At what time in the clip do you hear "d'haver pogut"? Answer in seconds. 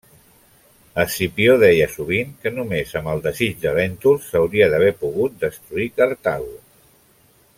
4.73-5.37